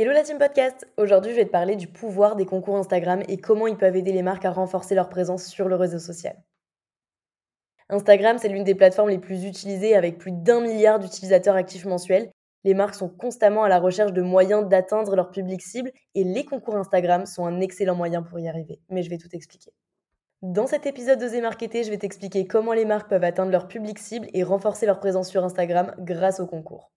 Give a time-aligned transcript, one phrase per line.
[0.00, 3.36] Hello la team podcast Aujourd'hui je vais te parler du pouvoir des concours Instagram et
[3.36, 6.36] comment ils peuvent aider les marques à renforcer leur présence sur le réseau social.
[7.88, 12.30] Instagram c'est l'une des plateformes les plus utilisées avec plus d'un milliard d'utilisateurs actifs mensuels.
[12.62, 16.44] Les marques sont constamment à la recherche de moyens d'atteindre leur public cible et les
[16.44, 18.78] concours Instagram sont un excellent moyen pour y arriver.
[18.90, 19.72] Mais je vais tout expliquer.
[20.42, 23.98] Dans cet épisode de Marketer, je vais t'expliquer comment les marques peuvent atteindre leur public
[23.98, 26.92] cible et renforcer leur présence sur Instagram grâce aux concours.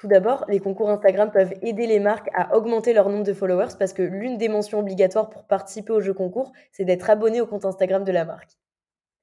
[0.00, 3.74] Tout d'abord, les concours Instagram peuvent aider les marques à augmenter leur nombre de followers
[3.78, 7.46] parce que l'une des mentions obligatoires pour participer au jeu concours, c'est d'être abonné au
[7.46, 8.56] compte Instagram de la marque.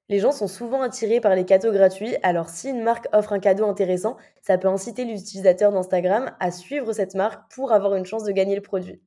[0.08, 3.40] Les gens sont souvent attirés par les cadeaux gratuits, alors si une marque offre un
[3.40, 8.22] cadeau intéressant, ça peut inciter l'utilisateur d'Instagram à suivre cette marque pour avoir une chance
[8.22, 9.02] de gagner le produit.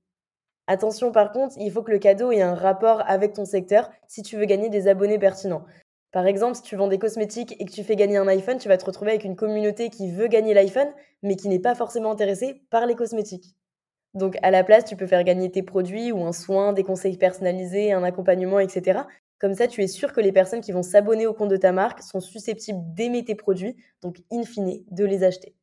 [0.67, 4.23] Attention par contre, il faut que le cadeau ait un rapport avec ton secteur si
[4.23, 5.64] tu veux gagner des abonnés pertinents.
[6.12, 8.67] Par exemple, si tu vends des cosmétiques et que tu fais gagner un iPhone, tu
[8.67, 10.90] vas te retrouver avec une communauté qui veut gagner l'iPhone,
[11.23, 13.56] mais qui n'est pas forcément intéressée par les cosmétiques.
[14.14, 17.17] Donc à la place, tu peux faire gagner tes produits ou un soin, des conseils
[17.17, 19.02] personnalisés, un accompagnement, etc.
[19.39, 21.72] Comme ça, tu es sûr que les personnes qui vont s'abonner au compte de ta
[21.72, 25.56] marque sont susceptibles d'aimer tes produits, donc in fine, de les acheter.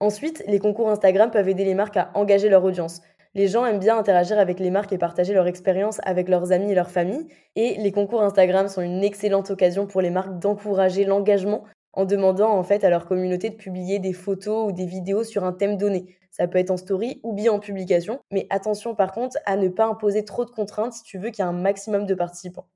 [0.00, 3.02] Ensuite, les concours Instagram peuvent aider les marques à engager leur audience.
[3.36, 6.70] Les gens aiment bien interagir avec les marques et partager leur expérience avec leurs amis
[6.70, 7.26] et leur famille.
[7.56, 12.50] Et les concours Instagram sont une excellente occasion pour les marques d'encourager l'engagement en demandant
[12.50, 15.76] en fait à leur communauté de publier des photos ou des vidéos sur un thème
[15.76, 16.16] donné.
[16.30, 19.68] Ça peut être en story ou bien en publication, mais attention par contre à ne
[19.68, 22.66] pas imposer trop de contraintes si tu veux qu'il y ait un maximum de participants.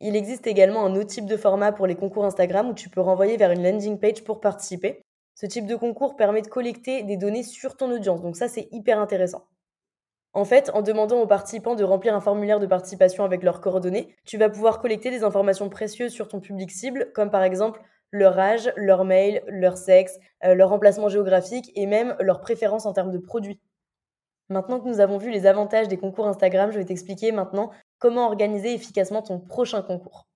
[0.00, 3.00] Il existe également un autre type de format pour les concours Instagram où tu peux
[3.00, 5.02] renvoyer vers une landing page pour participer.
[5.36, 8.68] Ce type de concours permet de collecter des données sur ton audience, donc ça c'est
[8.72, 9.44] hyper intéressant.
[10.34, 14.16] En fait, en demandant aux participants de remplir un formulaire de participation avec leurs coordonnées,
[14.24, 17.82] tu vas pouvoir collecter des informations précieuses sur ton public cible, comme par exemple
[18.12, 22.92] leur âge, leur mail, leur sexe, euh, leur emplacement géographique et même leurs préférences en
[22.92, 23.60] termes de produits.
[24.48, 28.26] Maintenant que nous avons vu les avantages des concours Instagram, je vais t'expliquer maintenant comment
[28.26, 30.26] organiser efficacement ton prochain concours.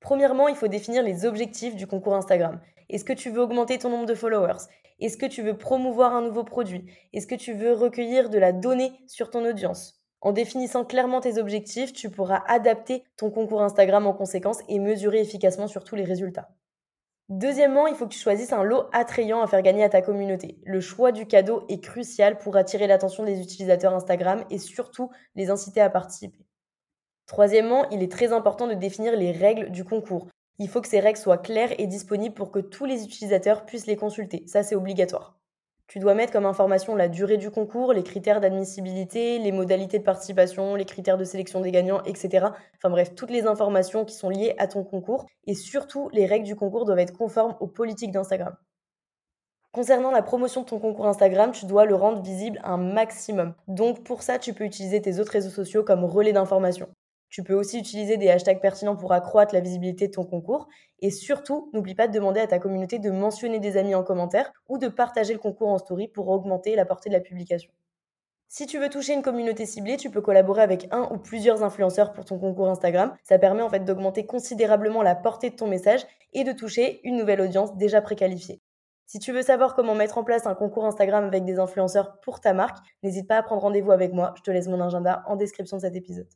[0.00, 2.60] Premièrement, il faut définir les objectifs du concours Instagram.
[2.88, 4.64] Est-ce que tu veux augmenter ton nombre de followers?
[5.00, 6.84] Est-ce que tu veux promouvoir un nouveau produit?
[7.12, 10.00] Est-ce que tu veux recueillir de la donnée sur ton audience?
[10.20, 15.20] En définissant clairement tes objectifs, tu pourras adapter ton concours Instagram en conséquence et mesurer
[15.20, 16.48] efficacement sur tous les résultats.
[17.28, 20.58] Deuxièmement, il faut que tu choisisses un lot attrayant à faire gagner à ta communauté.
[20.64, 25.50] Le choix du cadeau est crucial pour attirer l'attention des utilisateurs Instagram et surtout les
[25.50, 26.46] inciter à participer.
[27.26, 30.28] Troisièmement, il est très important de définir les règles du concours.
[30.58, 33.86] Il faut que ces règles soient claires et disponibles pour que tous les utilisateurs puissent
[33.86, 34.44] les consulter.
[34.46, 35.36] Ça, c'est obligatoire.
[35.86, 40.04] Tu dois mettre comme information la durée du concours, les critères d'admissibilité, les modalités de
[40.04, 42.46] participation, les critères de sélection des gagnants, etc.
[42.76, 45.26] Enfin bref, toutes les informations qui sont liées à ton concours.
[45.46, 48.56] Et surtout, les règles du concours doivent être conformes aux politiques d'Instagram.
[49.72, 53.54] Concernant la promotion de ton concours Instagram, tu dois le rendre visible un maximum.
[53.66, 56.88] Donc pour ça, tu peux utiliser tes autres réseaux sociaux comme relais d'information.
[57.34, 60.68] Tu peux aussi utiliser des hashtags pertinents pour accroître la visibilité de ton concours.
[61.00, 64.52] Et surtout, n'oublie pas de demander à ta communauté de mentionner des amis en commentaire
[64.68, 67.72] ou de partager le concours en story pour augmenter la portée de la publication.
[68.46, 72.12] Si tu veux toucher une communauté ciblée, tu peux collaborer avec un ou plusieurs influenceurs
[72.12, 73.16] pour ton concours Instagram.
[73.24, 77.16] Ça permet en fait d'augmenter considérablement la portée de ton message et de toucher une
[77.16, 78.60] nouvelle audience déjà préqualifiée.
[79.06, 82.38] Si tu veux savoir comment mettre en place un concours Instagram avec des influenceurs pour
[82.38, 84.34] ta marque, n'hésite pas à prendre rendez-vous avec moi.
[84.36, 86.28] Je te laisse mon agenda en description de cet épisode.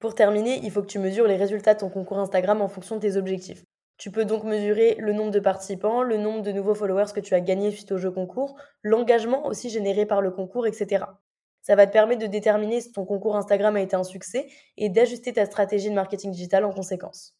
[0.00, 2.96] Pour terminer, il faut que tu mesures les résultats de ton concours Instagram en fonction
[2.96, 3.64] de tes objectifs.
[3.98, 7.34] Tu peux donc mesurer le nombre de participants, le nombre de nouveaux followers que tu
[7.34, 11.04] as gagnés suite au jeu concours, l'engagement aussi généré par le concours, etc.
[11.60, 14.48] Ça va te permettre de déterminer si ton concours Instagram a été un succès
[14.78, 17.36] et d'ajuster ta stratégie de marketing digital en conséquence.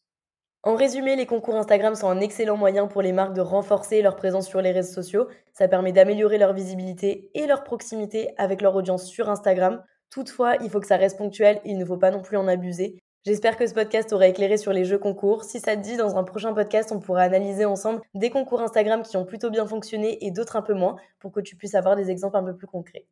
[0.61, 4.15] En résumé, les concours Instagram sont un excellent moyen pour les marques de renforcer leur
[4.15, 5.27] présence sur les réseaux sociaux.
[5.53, 10.69] Ça permet d'améliorer leur visibilité et leur proximité avec leur audience sur Instagram Toutefois, il
[10.69, 12.97] faut que ça reste ponctuel, il ne faut pas non plus en abuser.
[13.25, 15.45] J'espère que ce podcast aura éclairé sur les jeux concours.
[15.45, 19.03] Si ça te dit, dans un prochain podcast, on pourra analyser ensemble des concours Instagram
[19.03, 21.95] qui ont plutôt bien fonctionné et d'autres un peu moins pour que tu puisses avoir
[21.95, 23.05] des exemples un peu plus concrets.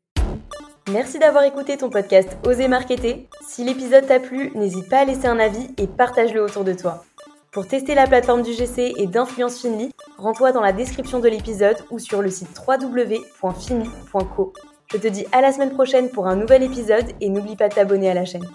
[0.92, 3.30] Merci d'avoir écouté ton podcast Oser Marketer.
[3.48, 7.06] Si l'épisode t'a plu, n'hésite pas à laisser un avis et partage-le autour de toi.
[7.52, 11.78] Pour tester la plateforme du GC et d'Influence Finly, rends-toi dans la description de l'épisode
[11.92, 14.54] ou sur le site www.fini.co.
[14.92, 17.76] Je te dis à la semaine prochaine pour un nouvel épisode et n'oublie pas de
[17.76, 18.48] t'abonner à la chaîne.